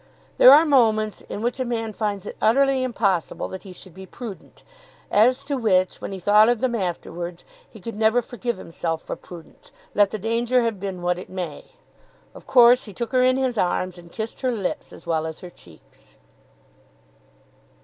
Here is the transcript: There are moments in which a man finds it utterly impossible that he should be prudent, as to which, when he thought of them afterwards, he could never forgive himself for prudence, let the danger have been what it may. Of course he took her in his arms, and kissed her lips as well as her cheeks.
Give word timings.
There 0.39 0.51
are 0.51 0.65
moments 0.65 1.21
in 1.21 1.43
which 1.43 1.59
a 1.59 1.63
man 1.63 1.93
finds 1.93 2.25
it 2.25 2.35
utterly 2.41 2.81
impossible 2.81 3.47
that 3.49 3.61
he 3.61 3.71
should 3.71 3.93
be 3.93 4.07
prudent, 4.07 4.63
as 5.11 5.43
to 5.43 5.55
which, 5.57 6.01
when 6.01 6.11
he 6.11 6.17
thought 6.17 6.49
of 6.49 6.59
them 6.59 6.73
afterwards, 6.73 7.45
he 7.69 7.79
could 7.79 7.93
never 7.93 8.23
forgive 8.23 8.57
himself 8.57 9.03
for 9.03 9.15
prudence, 9.15 9.71
let 9.93 10.09
the 10.09 10.17
danger 10.17 10.63
have 10.63 10.79
been 10.79 11.03
what 11.03 11.19
it 11.19 11.29
may. 11.29 11.73
Of 12.33 12.47
course 12.47 12.85
he 12.85 12.93
took 12.95 13.11
her 13.11 13.21
in 13.21 13.37
his 13.37 13.59
arms, 13.59 13.99
and 13.99 14.11
kissed 14.11 14.41
her 14.41 14.51
lips 14.51 14.91
as 14.91 15.05
well 15.05 15.27
as 15.27 15.41
her 15.41 15.51
cheeks. 15.51 16.17